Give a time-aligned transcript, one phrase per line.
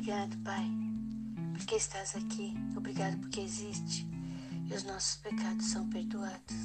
[0.00, 0.64] Obrigado, Pai,
[1.52, 2.54] porque estás aqui.
[2.74, 4.08] Obrigado porque existe
[4.66, 6.56] e os nossos pecados são perdoados.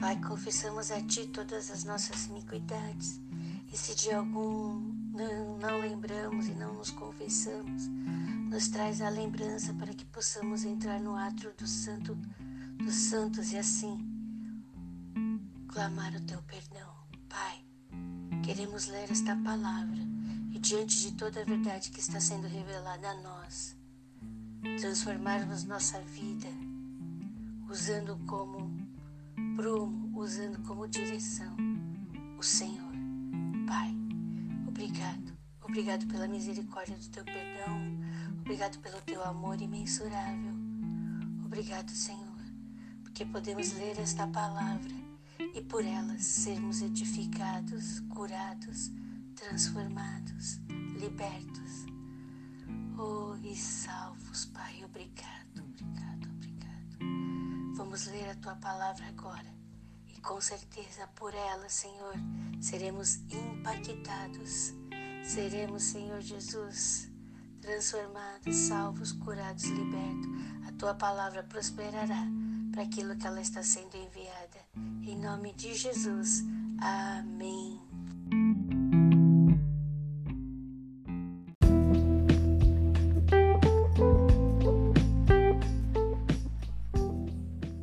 [0.00, 3.20] Pai, confessamos a Ti todas as nossas iniquidades
[3.70, 4.80] e se de algum
[5.12, 7.86] não, não lembramos e não nos confessamos,
[8.48, 12.14] nos traz a lembrança para que possamos entrar no átrio do Santo
[12.78, 13.98] dos Santos e assim
[15.68, 16.94] clamar o Teu perdão.
[17.28, 17.62] Pai,
[18.42, 20.07] queremos ler esta palavra
[20.58, 23.76] e diante de toda a verdade que está sendo revelada a nós,
[24.80, 26.48] transformarmos nossa vida
[27.70, 28.68] usando como
[29.54, 31.56] prumo, usando como direção
[32.36, 32.92] o Senhor.
[33.68, 33.94] Pai,
[34.66, 35.32] obrigado.
[35.62, 37.78] Obrigado pela misericórdia do teu perdão.
[38.40, 40.54] Obrigado pelo teu amor imensurável.
[41.44, 42.42] Obrigado, Senhor,
[43.04, 44.92] porque podemos ler esta palavra
[45.54, 48.90] e por elas sermos edificados, curados,
[49.38, 50.58] transformados,
[50.98, 51.86] libertos.
[52.98, 54.84] Oh, e salvos, Pai.
[54.84, 57.76] Obrigado, obrigado, obrigado.
[57.76, 59.54] Vamos ler a tua palavra agora
[60.08, 62.14] e com certeza por ela, Senhor,
[62.60, 64.74] seremos impactados.
[65.24, 67.08] Seremos, Senhor Jesus,
[67.60, 70.30] transformados, salvos, curados, libertos.
[70.66, 72.26] A tua palavra prosperará
[72.72, 74.58] para aquilo que ela está sendo enviada.
[75.02, 76.42] Em nome de Jesus.
[76.80, 77.87] Amém.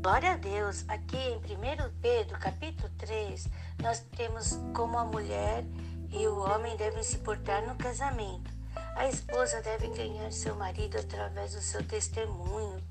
[0.05, 1.41] Glória a Deus, aqui em 1
[1.99, 3.47] Pedro, capítulo 3,
[3.81, 5.65] nós temos como a mulher
[6.11, 8.53] e o homem devem se portar no casamento.
[8.95, 12.83] A esposa deve ganhar seu marido através do seu testemunho,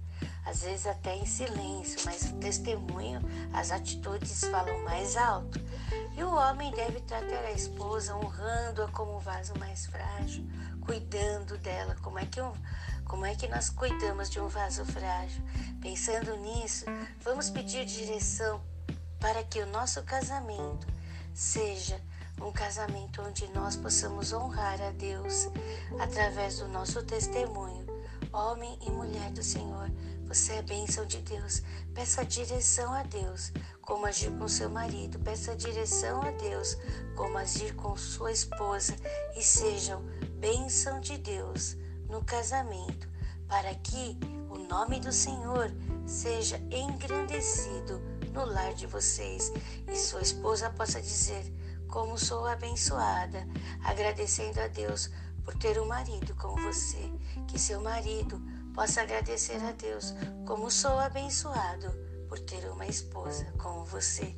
[0.44, 3.20] às vezes até em silêncio, mas o testemunho,
[3.52, 5.60] as atitudes falam mais alto.
[6.16, 10.44] E o homem deve tratar a esposa honrando-a como um vaso mais frágil,
[10.80, 12.52] cuidando dela, como é que um,
[13.05, 15.42] como é que nós cuidamos de um vaso frágil?
[15.81, 16.87] Pensando nisso,
[17.20, 18.60] vamos pedir direção
[19.20, 20.87] para que o nosso casamento
[21.32, 22.00] seja
[22.41, 25.48] um casamento onde nós possamos honrar a Deus
[26.00, 27.87] através do nosso testemunho.
[28.32, 29.91] Homem e mulher do Senhor,
[30.26, 31.62] você é bênção de Deus.
[31.94, 35.21] Peça direção a Deus, como agir com seu marido.
[35.21, 36.76] Peça direção a Deus,
[37.15, 38.97] como agir com sua esposa.
[39.36, 40.03] E sejam
[40.41, 41.76] bênção de Deus
[42.09, 43.09] no casamento,
[43.48, 45.70] para que o nome do Senhor
[46.06, 48.00] seja engrandecido
[48.32, 49.53] no lar de vocês
[49.88, 51.53] e sua esposa possa dizer:
[51.88, 53.47] Como sou abençoada,
[53.84, 55.10] agradecendo a Deus
[55.44, 57.10] por ter um marido como você.
[57.48, 58.41] Que seu marido
[58.75, 60.15] possa agradecer a Deus,
[60.47, 61.91] como sou abençoado
[62.28, 64.36] por ter uma esposa como você.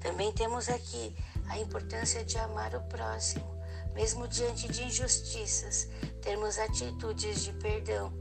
[0.00, 1.16] Também temos aqui
[1.48, 3.57] a importância de amar o próximo
[3.98, 5.88] mesmo diante de injustiças,
[6.22, 8.12] termos atitudes de perdão,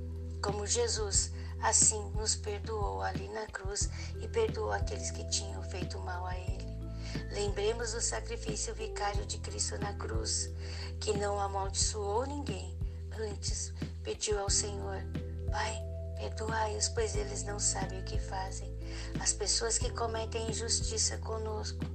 [0.42, 3.88] como Jesus assim nos perdoou ali na cruz
[4.20, 6.66] e perdoou aqueles que tinham feito mal a Ele.
[7.32, 10.50] Lembremos do sacrifício vicário de Cristo na cruz,
[11.00, 12.76] que não amaldiçoou ninguém,
[13.20, 13.72] antes
[14.04, 15.04] pediu ao Senhor:
[15.52, 15.80] Pai,
[16.18, 18.76] perdoai-os, pois eles não sabem o que fazem.
[19.20, 21.86] As pessoas que cometem injustiça conosco,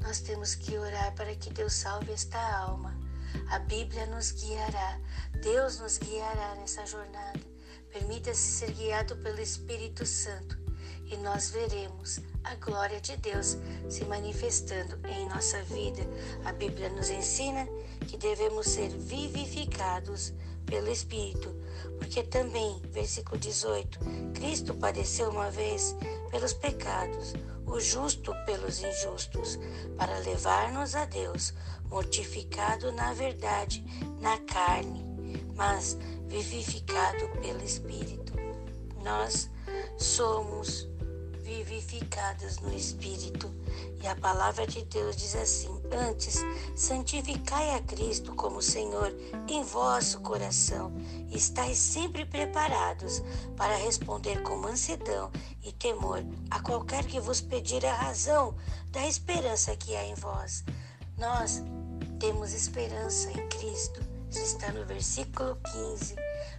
[0.00, 2.99] nós temos que orar para que Deus salve esta alma
[3.48, 5.00] a Bíblia nos guiará,
[5.42, 7.40] Deus nos guiará nessa jornada.
[7.92, 10.58] Permita-se ser guiado pelo Espírito Santo
[11.10, 13.58] e nós veremos a glória de Deus
[13.88, 16.02] se manifestando em nossa vida.
[16.44, 17.66] A Bíblia nos ensina
[18.06, 20.32] que devemos ser vivificados
[20.66, 21.54] pelo Espírito,
[21.98, 23.98] porque também, versículo 18,
[24.34, 25.96] Cristo padeceu uma vez
[26.30, 27.34] pelos pecados,
[27.66, 29.58] o justo pelos injustos,
[29.96, 31.52] para levar-nos a Deus,
[31.90, 33.84] mortificado na verdade,
[34.20, 35.04] na carne,
[35.54, 38.32] mas vivificado pelo Espírito.
[39.02, 39.50] Nós
[39.98, 40.88] somos
[41.50, 43.50] vivificados no Espírito.
[44.02, 46.36] E a palavra de Deus diz assim: Antes,
[46.74, 49.12] santificai a Cristo como Senhor
[49.48, 50.92] em vosso coração,
[51.28, 53.22] e estáis sempre preparados
[53.56, 55.30] para responder com mansidão
[55.62, 58.54] e temor a qualquer que vos pedir a razão
[58.90, 60.64] da esperança que há em vós.
[61.18, 61.62] Nós
[62.20, 63.98] temos esperança em Cristo.
[64.30, 66.14] Está no versículo 15.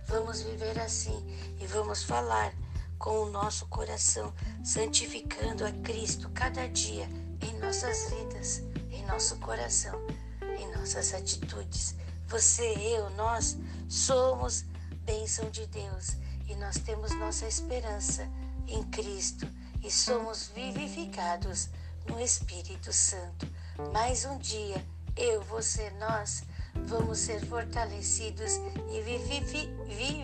[0.08, 1.24] Vamos viver assim
[1.60, 2.52] e vamos falar
[2.98, 7.08] com o nosso coração, santificando a Cristo cada dia
[7.42, 10.02] em nossas vidas, em nosso coração,
[10.42, 11.96] em nossas atitudes.
[12.28, 13.56] Você, eu, nós
[13.88, 14.66] somos
[15.06, 16.18] bênção de Deus
[16.48, 18.28] e nós temos nossa esperança
[18.68, 19.48] em Cristo
[19.84, 21.70] e somos vivificados
[22.08, 23.48] no Espírito Santo.
[23.94, 24.84] Mais um dia,
[25.16, 26.44] eu, você, nós
[26.86, 28.54] vamos ser fortalecidos
[28.90, 29.02] e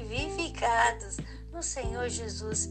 [0.08, 1.18] vivificados
[1.52, 2.70] no Senhor Jesus,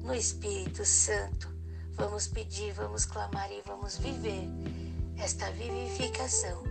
[0.00, 1.48] no Espírito Santo.
[1.92, 4.48] Vamos pedir, vamos clamar e vamos viver
[5.18, 6.62] esta vivificação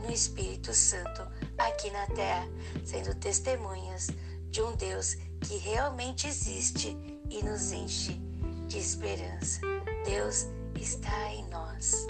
[0.00, 1.22] no Espírito Santo
[1.56, 2.46] aqui na terra,
[2.84, 4.08] sendo testemunhas
[4.50, 6.96] de um Deus que realmente existe
[7.30, 8.12] e nos enche
[8.68, 9.60] de esperança.
[10.04, 10.46] Deus
[10.80, 12.06] está em nós.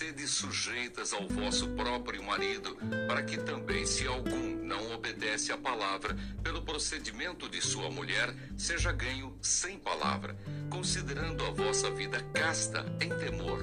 [0.00, 2.74] Sede sujeitas ao vosso próprio marido,
[3.06, 8.92] para que também, se algum não obedece à palavra, pelo procedimento de sua mulher, seja
[8.92, 10.34] ganho sem palavra,
[10.70, 13.62] considerando a vossa vida casta em temor.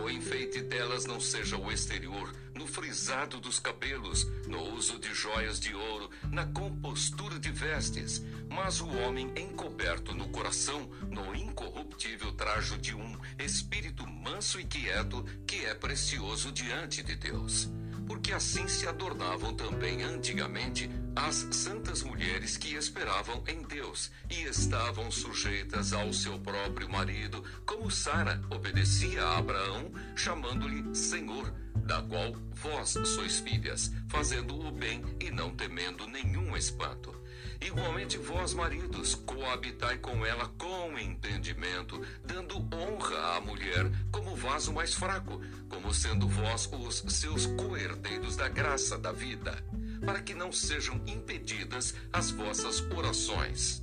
[0.00, 2.32] O enfeite delas não seja o exterior,
[2.64, 8.80] no frisado dos cabelos, no uso de joias de ouro, na compostura de vestes, mas
[8.80, 15.66] o homem encoberto no coração, no incorruptível trajo de um espírito manso e quieto, que
[15.66, 17.68] é precioso diante de Deus.
[18.06, 25.10] Porque assim se adornavam também antigamente as santas mulheres que esperavam em Deus e estavam
[25.10, 32.90] sujeitas ao seu próprio marido, como Sara obedecia a Abraão, chamando-lhe Senhor da qual vós
[32.90, 37.14] sois filhas, fazendo o bem e não temendo nenhum espanto.
[37.60, 44.94] Igualmente vós, maridos, coabitai com ela com entendimento, dando honra à mulher como vaso mais
[44.94, 49.62] fraco, como sendo vós os seus coerdeiros da graça da vida,
[50.04, 53.82] para que não sejam impedidas as vossas orações.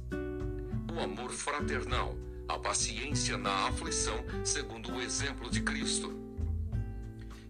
[0.94, 2.16] O amor fraternal,
[2.48, 6.22] a paciência na aflição, segundo o exemplo de Cristo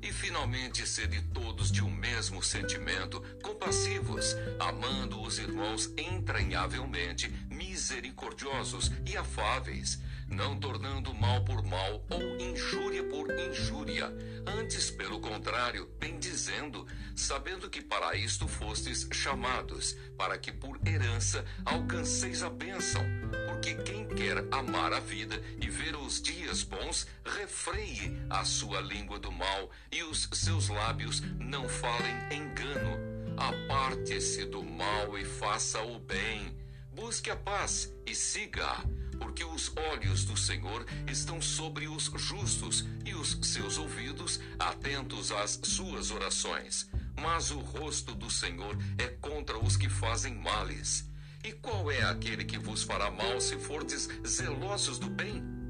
[0.02, 9.16] e finalmente sede todos de um mesmo sentimento, compassivos, amando os irmãos entranhavelmente, misericordiosos e
[9.16, 14.12] afáveis, não tornando mal por mal ou injúria por injúria,
[14.48, 22.42] antes, pelo contrário, bendizendo, sabendo que para isto fostes chamados, para que por herança alcanceis
[22.42, 23.04] a bênção.
[23.48, 29.20] Porque quem quer amar a vida e ver os dias bons, refreie a sua língua
[29.20, 32.98] do mal e os seus lábios não falem engano.
[33.38, 36.58] Aparte-se do mal e faça o bem.
[36.94, 38.78] Busque a paz e siga
[39.22, 45.60] porque os olhos do Senhor estão sobre os justos e os seus ouvidos atentos às
[45.64, 46.90] suas orações.
[47.22, 51.08] Mas o rosto do Senhor é contra os que fazem males.
[51.44, 55.61] E qual é aquele que vos fará mal se fordes zelosos do bem?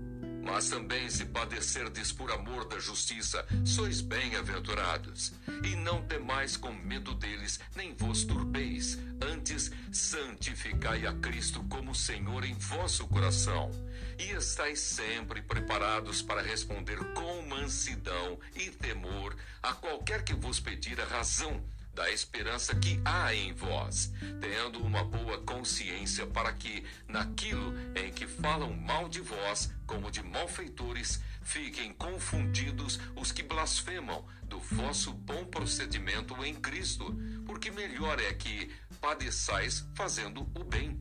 [0.41, 5.33] Mas também se padecerdes por amor da justiça, sois bem-aventurados.
[5.63, 8.97] E não temais com medo deles, nem vos turbeis.
[9.21, 13.71] Antes, santificai a Cristo como Senhor em vosso coração.
[14.17, 20.99] E estáis sempre preparados para responder com mansidão e temor a qualquer que vos pedir
[20.99, 21.61] a razão
[22.01, 28.25] da esperança que há em vós, tendo uma boa consciência para que, naquilo em que
[28.25, 35.45] falam mal de vós, como de malfeitores, fiquem confundidos os que blasfemam do vosso bom
[35.45, 37.15] procedimento em Cristo,
[37.45, 40.99] porque melhor é que padeçais fazendo o bem.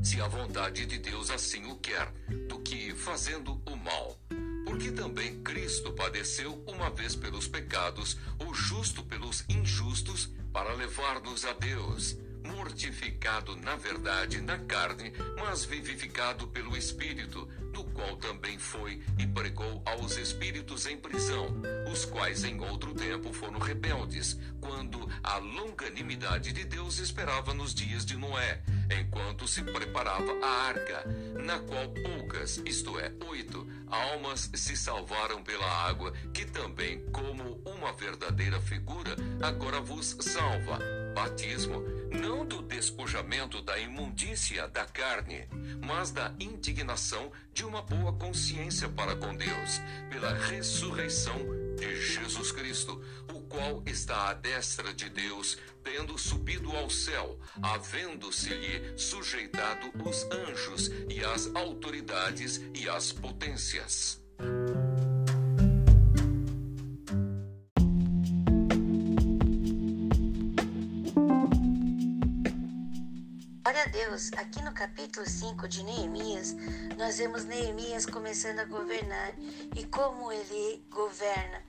[0.00, 2.08] Se a vontade de Deus assim o quer,
[2.48, 4.16] do que fazendo o mal
[4.78, 11.52] porque também Cristo padeceu uma vez pelos pecados, o justo pelos injustos, para levar-nos a
[11.52, 19.26] Deus, mortificado na verdade na carne, mas vivificado pelo Espírito, do qual também foi e
[19.26, 21.60] pregou aos espíritos em prisão,
[21.92, 28.06] os quais em outro tempo foram rebeldes, quando a longanimidade de Deus esperava nos dias
[28.06, 31.04] de Noé, enquanto se preparava a arca,
[31.42, 37.92] na qual poucas, isto é, oito, almas se salvaram pela água, que também, como uma
[37.92, 40.78] verdadeira figura, agora vos salva.
[41.14, 45.48] Batismo, não do despojamento da imundícia da carne,
[45.84, 49.80] mas da indignação de uma boa consciência para com Deus,
[50.10, 56.90] pela ressurreição de Jesus Cristo, o qual está à destra de Deus, tendo subido ao
[56.90, 64.20] céu, havendo-se-lhe sujeitado os anjos e as autoridades e as potências.
[73.78, 74.32] Glória a Deus.
[74.36, 76.56] Aqui no capítulo 5 de Neemias,
[76.96, 79.32] nós vemos Neemias começando a governar
[79.76, 81.62] e como ele governa.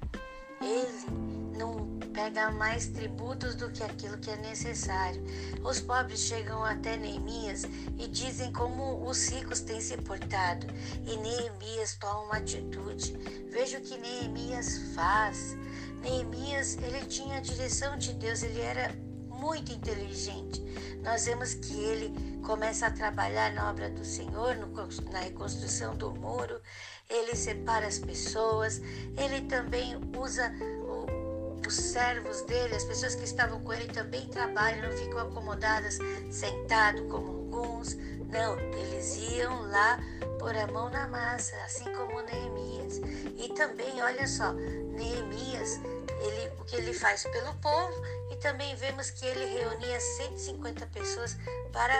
[0.60, 5.22] Ele não pega mais tributos do que aquilo que é necessário.
[5.64, 7.66] Os pobres chegam até Neemias
[8.00, 10.66] e dizem como os ricos têm se portado.
[11.06, 13.14] E Neemias toma uma atitude.
[13.52, 15.56] Veja o que Neemias faz.
[16.02, 19.09] Neemias, ele tinha a direção de Deus, ele era
[19.40, 20.62] muito inteligente.
[21.04, 24.68] Nós vemos que ele começa a trabalhar na obra do Senhor, no,
[25.12, 26.62] na reconstrução do muro,
[27.10, 28.82] ele separa as pessoas,
[29.18, 30.54] ele também usa
[30.84, 35.98] o, os servos dele, as pessoas que estavam com ele também trabalham, não ficam acomodadas,
[36.30, 37.98] sentado como alguns.
[38.30, 40.00] Não, eles iam lá
[40.38, 42.98] pôr a mão na massa, assim como Neemias.
[43.38, 45.80] E também, olha só, Neemias,
[46.22, 51.38] ele, o que ele faz pelo povo e também vemos que ele reunia 150 pessoas
[51.72, 51.94] para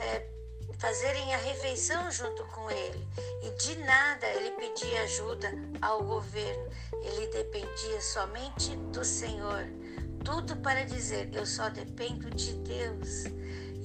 [0.00, 0.26] é,
[0.78, 3.06] fazerem a refeição junto com ele.
[3.42, 6.68] E de nada ele pedia ajuda ao governo,
[7.02, 9.66] ele dependia somente do Senhor.
[10.24, 13.24] Tudo para dizer: Eu só dependo de Deus.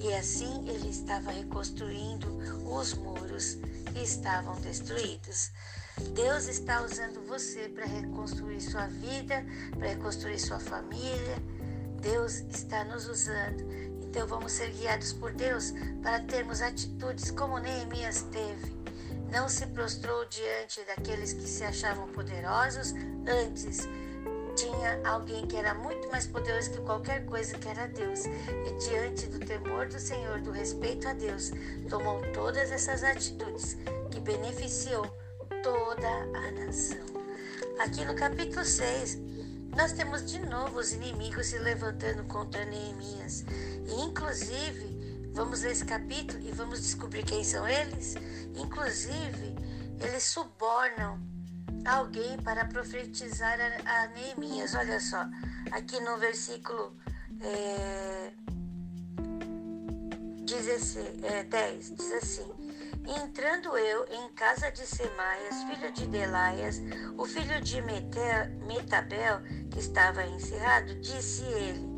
[0.00, 2.28] E assim ele estava reconstruindo
[2.66, 3.58] os muros
[3.92, 5.50] que estavam destruídos.
[6.14, 9.44] Deus está usando você para reconstruir sua vida,
[9.78, 11.36] para reconstruir sua família.
[12.00, 13.62] Deus está nos usando.
[14.02, 15.72] Então vamos ser guiados por Deus
[16.02, 18.74] para termos atitudes como Neemias teve.
[19.30, 22.92] Não se prostrou diante daqueles que se achavam poderosos,
[23.26, 23.88] antes
[24.54, 28.24] tinha alguém que era muito mais poderoso que qualquer coisa que era Deus.
[28.24, 31.50] E diante do temor do Senhor, do respeito a Deus,
[31.88, 33.76] tomou todas essas atitudes
[34.10, 35.06] que beneficiou
[35.62, 37.04] toda a nação.
[37.80, 39.18] Aqui no capítulo 6,
[39.76, 43.44] nós temos de novo os inimigos se levantando contra Neemias.
[43.86, 48.14] E inclusive, vamos ler esse capítulo e vamos descobrir quem são eles.
[48.54, 49.54] Inclusive,
[50.00, 51.33] eles subornam
[51.84, 54.74] alguém para profetizar a, a Neemias.
[54.74, 55.26] Olha só,
[55.70, 56.96] aqui no versículo
[57.40, 58.32] é,
[60.44, 62.64] 16, é, 10, diz assim:
[63.22, 66.80] Entrando eu em casa de Semaias, filho de Delaias,
[67.18, 71.94] o filho de Metabel, que estava encerrado, disse ele: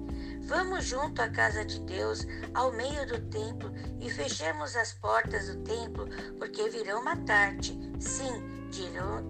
[0.47, 5.63] Vamos junto à casa de Deus, ao meio do templo, e fechemos as portas do
[5.63, 7.77] templo, porque virão uma tarde.
[8.01, 8.66] Sim,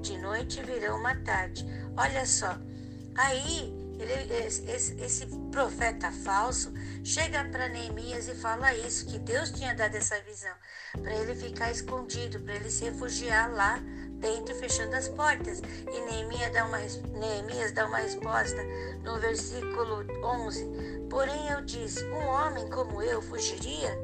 [0.02, 1.64] de noite virão uma tarde.
[1.96, 2.58] Olha só.
[3.14, 6.72] Aí, ele, esse, esse, profeta falso
[7.04, 10.52] chega para Neemias e fala isso, que Deus tinha dado essa visão,
[11.00, 13.78] para ele ficar escondido, para ele se refugiar lá
[14.20, 15.60] dentro, fechando as portas.
[15.60, 16.78] E Neemias dá, uma,
[17.18, 18.62] Neemias dá uma resposta
[19.04, 23.96] no versículo 11: Porém eu disse: Um homem como eu fugiria?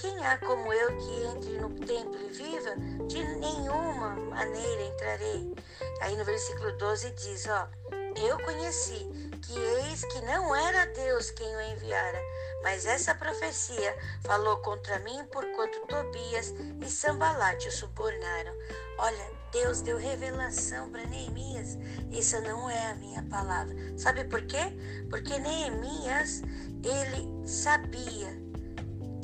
[0.00, 2.74] Quem há como eu que entre no templo e viva?
[3.06, 5.54] De nenhuma maneira entrarei.
[6.00, 7.68] Aí no versículo 12 diz: Ó,
[8.16, 9.06] eu conheci
[9.42, 12.18] que eis que não era Deus quem o enviara,
[12.62, 18.54] mas essa profecia falou contra mim porquanto Tobias e Sambalate o subornaram.
[18.96, 21.76] Olha, Deus deu revelação para Neemias.
[22.10, 23.76] Isso não é a minha palavra.
[23.98, 24.72] Sabe por quê?
[25.10, 26.40] Porque Neemias,
[26.82, 28.49] ele sabia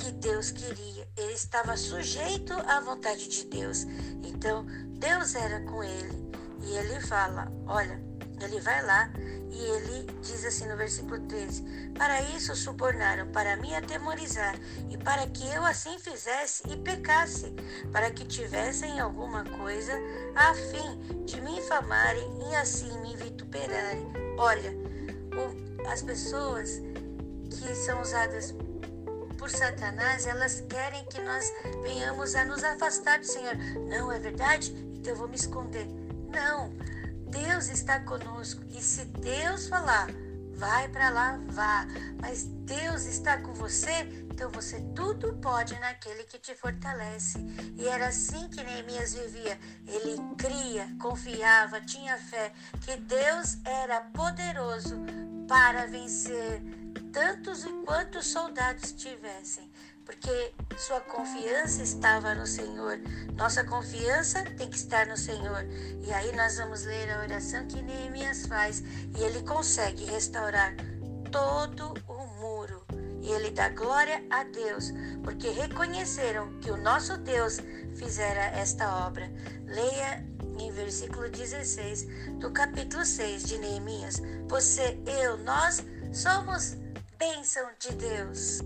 [0.07, 1.09] que Deus queria.
[1.17, 3.85] Ele estava sujeito à vontade de Deus.
[4.23, 4.65] Então,
[4.99, 6.31] Deus era com ele.
[6.63, 8.01] E ele fala: Olha,
[8.41, 9.11] ele vai lá
[9.51, 14.55] e ele diz assim no versículo 13: Para isso subornaram, para me atemorizar,
[14.89, 17.53] e para que eu assim fizesse e pecasse,
[17.91, 19.93] para que tivessem alguma coisa
[20.37, 24.13] a fim de me infamarem e assim me vituperarem.
[24.39, 24.73] Olha,
[25.35, 26.81] o, as pessoas
[27.51, 28.55] que são usadas
[29.47, 31.53] por Satanás, elas querem que nós
[31.85, 33.55] venhamos a nos afastar do Senhor.
[33.89, 34.73] Não é verdade?
[34.97, 35.87] Então eu vou me esconder.
[36.35, 36.73] Não.
[37.31, 40.09] Deus está conosco e se Deus falar,
[40.53, 41.87] vai para lá, vá.
[42.21, 47.39] Mas Deus está com você, então você tudo pode naquele que te fortalece.
[47.77, 49.57] E era assim que Neemias vivia.
[49.87, 54.97] Ele cria, confiava, tinha fé que Deus era poderoso
[55.47, 56.61] para vencer
[57.13, 59.71] tantos e quantos soldados tivessem,
[60.05, 62.99] porque sua confiança estava no Senhor.
[63.35, 65.65] Nossa confiança tem que estar no Senhor.
[66.07, 68.81] E aí nós vamos ler a oração que Neemias faz
[69.17, 70.75] e ele consegue restaurar
[71.31, 72.85] todo o muro.
[73.21, 74.93] E ele dá glória a Deus,
[75.25, 77.59] porque reconheceram que o nosso Deus
[77.97, 79.29] fizera esta obra.
[79.67, 80.25] Leia
[80.59, 82.07] em versículo 16
[82.39, 84.23] do capítulo 6 de Neemias.
[84.49, 86.77] Você, eu, nós somos
[87.19, 88.61] bênção de Deus.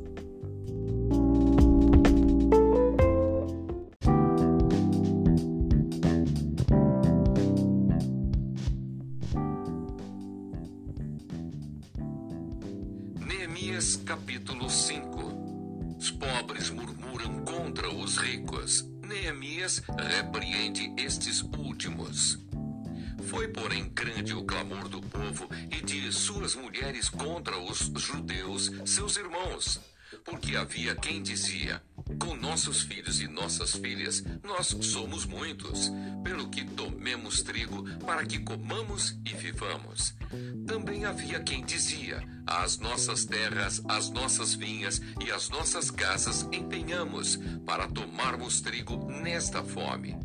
[13.21, 18.85] Neemias capítulo 5 Os pobres murmuram contra os ricos.
[19.07, 22.50] Neemias repreende estes últimos.
[23.23, 29.17] Foi, porém, grande o clamor do povo e de suas mulheres contra os judeus, seus
[29.17, 29.81] irmãos,
[30.25, 31.83] porque havia quem dizia:
[32.19, 35.91] Com nossos filhos e nossas filhas, nós somos muitos,
[36.25, 40.15] pelo que tomemos trigo para que comamos e vivamos.
[40.67, 47.39] Também havia quem dizia: As nossas terras, as nossas vinhas e as nossas casas empenhamos
[47.65, 50.17] para tomarmos trigo nesta fome.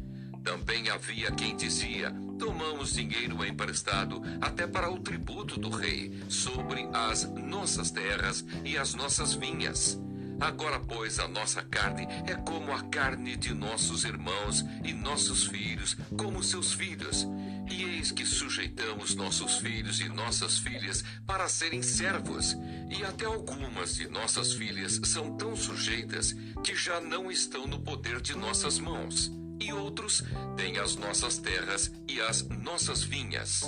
[0.44, 7.24] Também havia quem dizia: Tomamos dinheiro emprestado até para o tributo do rei sobre as
[7.32, 10.00] nossas terras e as nossas vinhas.
[10.40, 15.96] Agora, pois, a nossa carne é como a carne de nossos irmãos e nossos filhos,
[16.18, 17.26] como seus filhos.
[17.72, 22.56] E eis que sujeitamos nossos filhos e nossas filhas para serem servos.
[22.90, 28.20] E até algumas de nossas filhas são tão sujeitas que já não estão no poder
[28.20, 29.32] de nossas mãos.
[29.60, 30.24] E outros
[30.56, 33.62] têm as nossas terras e as nossas vinhas.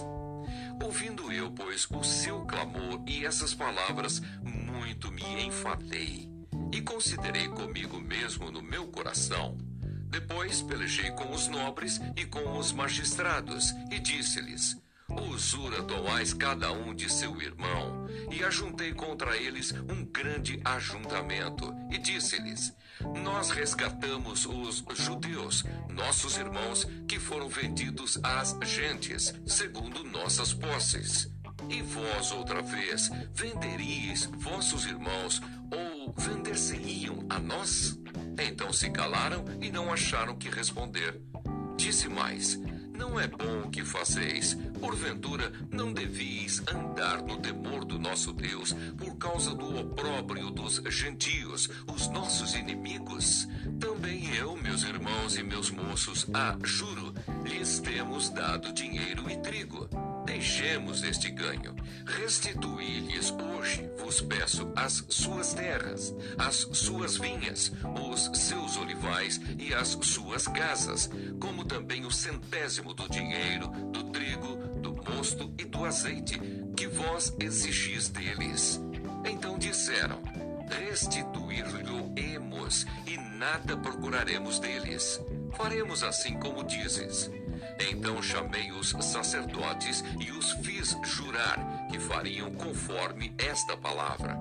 [0.84, 6.30] Ouvindo eu, pois, o seu clamor e essas palavras, muito me enfadei
[6.72, 9.58] e considerei comigo mesmo no meu coração.
[10.10, 14.78] Depois pelejei com os nobres e com os magistrados, e disse-lhes:
[15.10, 18.08] Usura tomais cada um de seu irmão.
[18.32, 22.74] E ajuntei contra eles um grande ajuntamento, e disse-lhes:
[23.24, 31.30] Nós resgatamos os judeus, nossos irmãos, que foram vendidos às gentes, segundo nossas posses.
[31.70, 38.00] E vós, outra vez, venderíeis vossos irmãos, ou vender-se-iam a nós?
[38.40, 41.20] Então se calaram e não acharam que responder.
[41.76, 42.60] Disse mais:
[42.98, 44.58] Não é bom o que fazeis.
[44.80, 51.70] Porventura, não devíeis andar no temor do nosso Deus por causa do opróbrio dos gentios,
[51.88, 53.48] os nossos inimigos?
[53.80, 57.14] Também eu, meus irmãos e meus moços, ah, juro,
[57.46, 59.88] lhes temos dado dinheiro e trigo.
[60.28, 61.76] Deixemos este ganho.
[62.06, 67.72] Restituí-lhes hoje, vos peço, as suas terras, as suas vinhas,
[68.12, 71.10] os seus olivais e as suas casas,
[71.40, 76.38] como também o centésimo do dinheiro, do trigo, do mosto e do azeite,
[76.76, 78.82] que vós exigis deles.
[79.24, 80.22] Então disseram:
[80.70, 85.22] Restituir-lhe-emos, e nada procuraremos deles.
[85.56, 87.32] Faremos assim como dizes.
[87.80, 94.38] Então chamei os sacerdotes e os fiz jurar que fariam conforme esta palavra.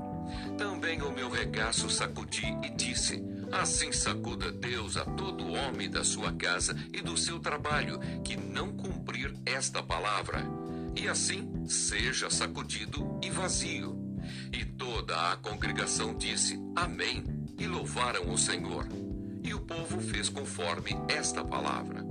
[0.59, 6.33] Também o meu regaço sacudi e disse: Assim sacuda Deus a todo homem da sua
[6.33, 10.45] casa e do seu trabalho que não cumprir esta palavra.
[10.97, 13.97] E assim seja sacudido e vazio.
[14.53, 17.25] E toda a congregação disse: Amém,
[17.59, 18.87] e louvaram o Senhor.
[19.43, 22.05] E o povo fez conforme esta palavra.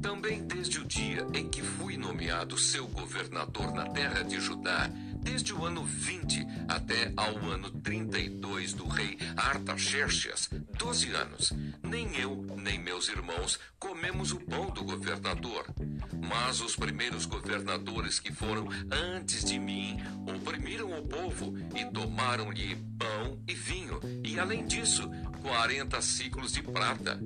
[0.00, 4.88] Também desde o dia em que fui nomeado seu governador na terra de Judá,
[5.20, 12.46] desde o ano 20 até ao ano 32 do rei Artaxerxes, 12 anos, nem eu
[12.56, 15.66] nem meus irmãos comemos o pão do governador.
[16.28, 23.38] Mas os primeiros governadores que foram antes de mim oprimiram o povo e tomaram-lhe pão
[23.46, 25.08] e vinho, e além disso,
[25.42, 27.18] 40 ciclos de prata.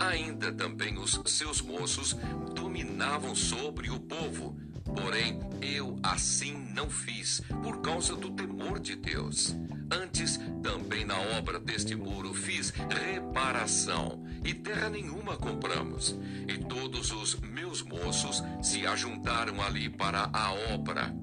[0.00, 2.16] Ainda também os seus moços
[2.54, 4.56] dominavam sobre o povo.
[4.84, 9.56] Porém, eu assim não fiz, por causa do temor de Deus.
[9.90, 16.18] Antes, também na obra deste muro fiz reparação, e terra nenhuma compramos.
[16.46, 21.14] E todos os meus moços se ajuntaram ali para a obra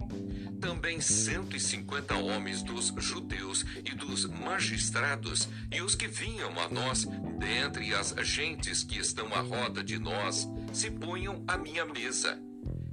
[0.62, 7.06] também 150 homens dos judeus e dos magistrados e os que vinham a nós,
[7.39, 12.39] dentre as gentes que estão à roda de nós, se punham à minha mesa.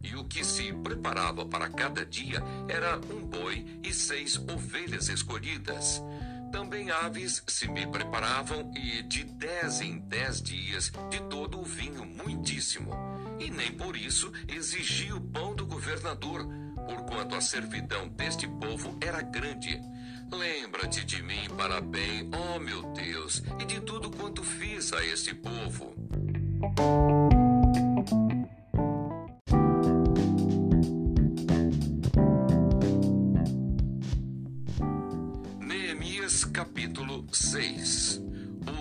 [0.02, 6.02] E o que se preparava para cada dia era um boi e seis ovelhas escolhidas.
[6.50, 12.06] Também aves se me preparavam, e de dez em dez dias de todo o vinho
[12.06, 12.90] muitíssimo.
[13.38, 16.48] E nem por isso exigi o pão do governador,
[16.88, 19.78] porquanto a servidão deste povo era grande.
[20.32, 25.34] Lembra-te de mim para bem, ó meu Deus, e de tudo quanto fiz a este
[25.34, 25.94] povo.
[35.60, 38.22] Neemias capítulo 6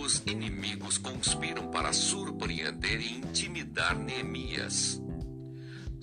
[0.01, 5.01] Os inimigos conspiram para surpreender e intimidar Neemias.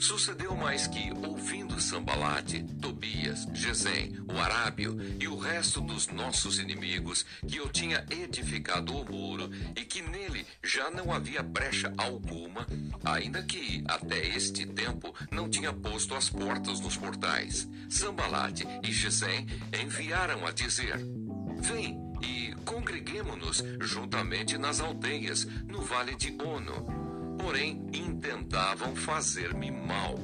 [0.04, 7.24] Sucedeu mais que, ouvindo Sambalate, Tobias, Gesem, o Arábio e o resto dos nossos inimigos,
[7.48, 12.66] que eu tinha edificado o muro e que nele já não havia brecha alguma,
[13.02, 19.46] ainda que até este tempo não tinha posto as portas nos portais, Sambalate e Gesem
[19.72, 20.98] enviaram a dizer:
[21.62, 27.13] Vem e congreguemo-nos juntamente nas aldeias, no vale de Ono
[27.44, 30.18] porém intentavam fazer-me mal.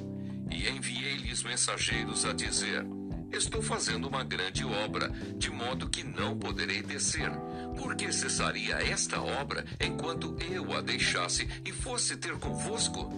[0.51, 2.83] E enviei-lhes mensageiros a dizer:
[3.31, 7.31] Estou fazendo uma grande obra, de modo que não poderei descer.
[7.77, 13.13] Porque cessaria esta obra enquanto eu a deixasse e fosse ter convosco?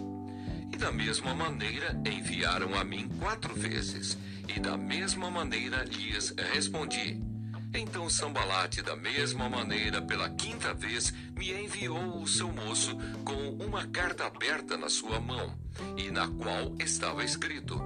[0.72, 7.31] E da mesma maneira enviaram a mim quatro vezes, e da mesma maneira lhes respondi.
[7.74, 13.86] Então Sambalate, da mesma maneira, pela quinta vez, me enviou o seu moço com uma
[13.86, 15.56] carta aberta na sua mão,
[15.96, 17.80] e na qual estava escrito: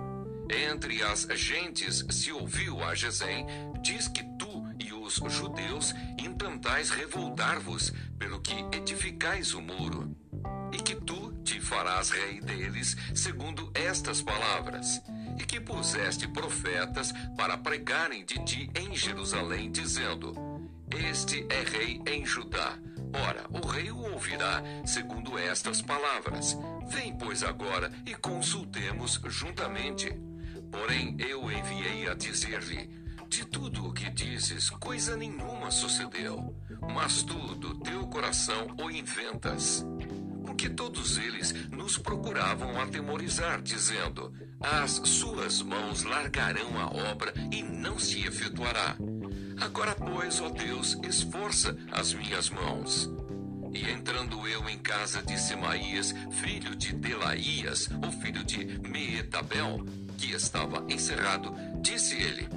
[0.51, 3.46] Entre as gentes se ouviu a Gesem,
[3.81, 10.16] diz que tu e os judeus intentais revoltar-vos, pelo que edificais o muro,
[10.72, 15.01] e que tu te farás rei deles, segundo estas palavras
[15.38, 20.35] e que puseste profetas para pregarem de ti em Jerusalém, dizendo:
[20.90, 22.79] Este é rei em Judá.
[23.12, 26.57] Ora, o rei o ouvirá, segundo estas palavras.
[26.88, 30.11] Vem, pois, agora e consultemos juntamente.
[30.70, 32.88] Porém, eu enviei a dizer-lhe:
[33.29, 36.55] De tudo o que dizes, coisa nenhuma sucedeu,
[36.94, 39.85] mas tu, do teu coração, o inventas
[40.57, 47.99] porque todos eles nos procuravam atemorizar, dizendo: As suas mãos largarão a obra e não
[47.99, 48.97] se efetuará.
[49.61, 53.11] Agora, pois, ó Deus, esforça as minhas mãos.
[53.71, 59.85] E entrando eu em casa de Semaías, filho de Delaías, o filho de Meetabel,
[60.16, 62.49] que estava encerrado, disse ele: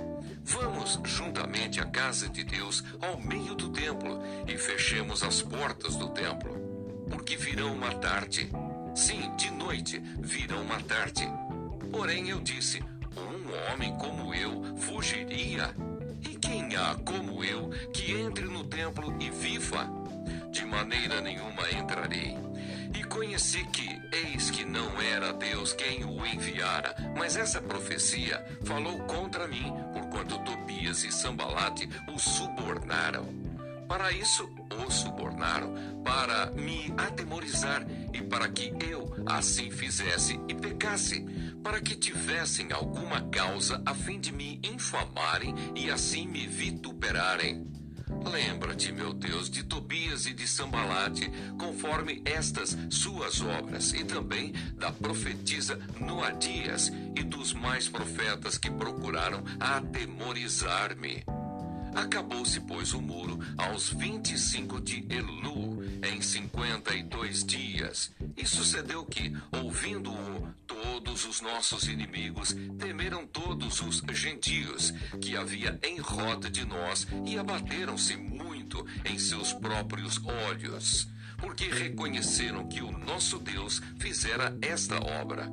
[0.45, 6.07] Vamos juntamente à casa de Deus, ao meio do templo, e fechemos as portas do
[6.11, 6.68] templo
[7.09, 8.49] porque virão uma tarde.
[8.95, 11.27] Sim, de noite virão uma tarde.
[11.91, 12.83] Porém eu disse:
[13.15, 15.73] Um homem como eu fugiria.
[16.21, 19.89] E quem há como eu que entre no templo e viva?
[20.51, 22.37] De maneira nenhuma entrarei.
[22.97, 28.99] E conheci que, eis que não era Deus quem o enviara, mas essa profecia falou
[28.99, 33.48] contra mim, porquanto Tobias e Sambalate o subornaram.
[33.89, 34.47] Para isso
[34.85, 35.73] o subornaram,
[36.03, 41.25] para me atemorizar e para que eu assim fizesse e pecasse,
[41.63, 47.67] para que tivessem alguma causa a fim de me infamarem e assim me vituperarem.
[48.31, 54.91] Lembra-te, meu Deus, de Tobias e de Sambalate, conforme estas suas obras, e também da
[54.91, 61.23] profetisa Noadias e dos mais profetas que procuraram atemorizar-me.
[61.95, 68.11] Acabou-se, pois, o muro aos 25 de Elu, em 52 dias.
[68.37, 75.97] E sucedeu que, ouvindo-o, todos os nossos inimigos temeram todos os gentios que havia em
[75.99, 83.39] roda de nós e abateram-se muito em seus próprios olhos, porque reconheceram que o nosso
[83.39, 85.49] Deus fizera esta obra.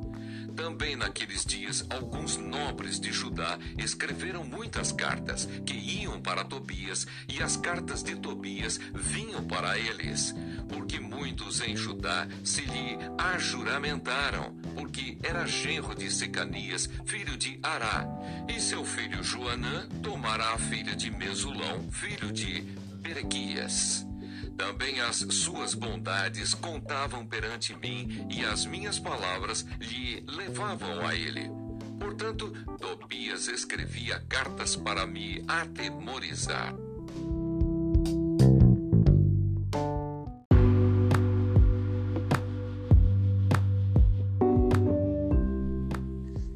[0.56, 7.42] Também naqueles dias, alguns nobres de Judá escreveram muitas cartas que iam para Tobias, e
[7.42, 10.34] as cartas de Tobias vinham para eles,
[10.66, 18.06] porque muitos em Judá se lhe ajuramentaram, porque era genro de Secanias, filho de Ará,
[18.48, 22.62] e seu filho Joanã tomará a filha de Mesulão, filho de
[23.02, 24.05] Berequias.
[24.56, 31.50] Também as suas bondades contavam perante mim e as minhas palavras lhe levavam a ele.
[32.00, 36.74] Portanto, Tobias escrevia cartas para me atemorizar.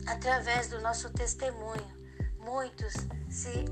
[0.06, 1.86] Através do nosso testemunho,
[2.38, 2.94] muitos
[3.28, 3.64] se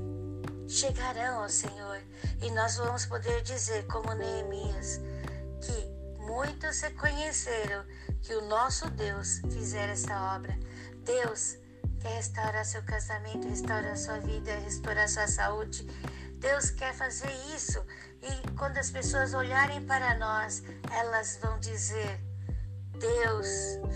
[0.69, 1.99] chegarão ao Senhor
[2.41, 5.01] e nós vamos poder dizer, como Neemias,
[5.61, 7.83] que muitos reconheceram
[8.21, 10.57] que o nosso Deus fizera essa obra.
[11.03, 11.57] Deus
[11.99, 15.83] quer restaurar seu casamento, restaurar sua vida, restaurar sua saúde.
[16.37, 17.83] Deus quer fazer isso
[18.21, 22.21] e quando as pessoas olharem para nós, elas vão dizer:
[22.99, 23.47] Deus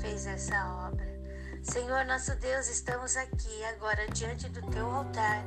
[0.02, 1.13] fez essa obra.
[1.64, 5.42] Senhor nosso Deus, estamos aqui agora diante do teu altar,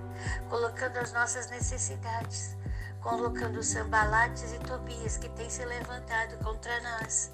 [0.48, 2.56] colocando as nossas necessidades,
[3.02, 7.30] colocando os sambalates e Tobias que têm se levantado contra nós.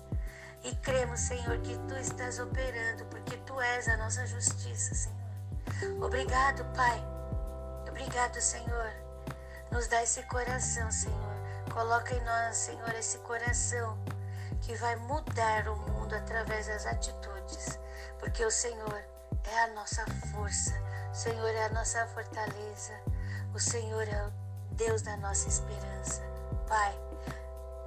[0.65, 6.05] E cremos, Senhor, que tu estás operando, porque tu és a nossa justiça, Senhor.
[6.05, 7.01] Obrigado, Pai.
[7.89, 8.93] Obrigado, Senhor.
[9.71, 11.37] Nos dá esse coração, Senhor.
[11.73, 13.97] Coloca em nós, Senhor, esse coração
[14.61, 17.79] que vai mudar o mundo através das atitudes,
[18.23, 19.05] porque o Senhor
[19.43, 20.73] é a nossa força,
[21.11, 22.93] o Senhor é a nossa fortaleza,
[23.53, 24.31] o Senhor é o
[24.77, 26.23] Deus da nossa esperança.
[26.69, 26.97] Pai,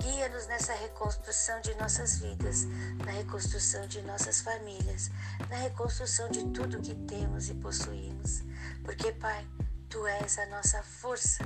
[0.01, 2.65] guia-nos nessa reconstrução de nossas vidas,
[3.05, 5.09] na reconstrução de nossas famílias,
[5.49, 8.43] na reconstrução de tudo que temos e possuímos.
[8.83, 9.47] Porque, Pai,
[9.89, 11.45] Tu és a nossa força,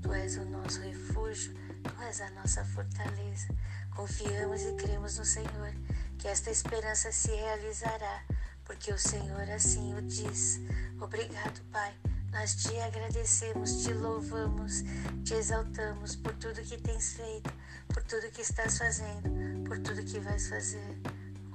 [0.00, 3.54] Tu és o nosso refúgio, Tu és a nossa fortaleza.
[3.94, 5.74] Confiamos e cremos no Senhor,
[6.20, 8.24] que esta esperança se realizará,
[8.64, 10.60] porque o Senhor assim o diz.
[11.00, 11.94] Obrigado, Pai
[12.32, 14.82] nós te agradecemos, te louvamos,
[15.24, 17.52] te exaltamos por tudo que tens feito,
[17.88, 20.96] por tudo que estás fazendo, por tudo que vais fazer.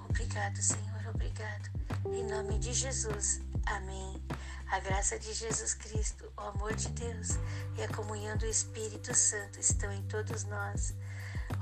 [0.09, 1.69] Obrigado, Senhor, obrigado.
[2.11, 3.41] Em nome de Jesus.
[3.65, 4.21] Amém.
[4.69, 7.29] A graça de Jesus Cristo, o amor de Deus
[7.77, 10.93] e a comunhão do Espírito Santo estão em todos nós.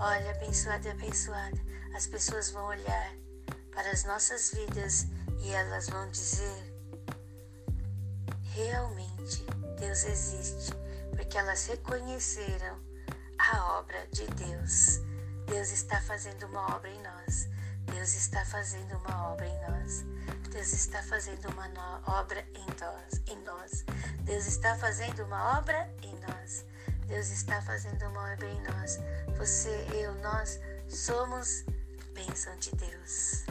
[0.06, 1.58] Olha, abençoada e abençoada,
[1.96, 3.16] as pessoas vão olhar
[3.72, 5.08] para as nossas vidas
[5.40, 6.76] e elas vão dizer:
[8.52, 9.46] Realmente
[9.80, 10.74] Deus existe,
[11.16, 12.78] porque elas reconheceram
[13.40, 15.00] a obra de Deus.
[15.48, 17.48] Deus está fazendo uma obra em nós.
[17.86, 20.04] Deus está fazendo uma obra em nós.
[20.52, 21.70] Deus está fazendo uma
[22.20, 23.86] obra em nós, em nós.
[24.26, 26.66] Deus está fazendo uma obra em nós.
[27.14, 29.00] Deus está fazendo uma obra em nós.
[29.38, 31.64] Você, eu, nós somos
[32.16, 33.46] bênção de Deus.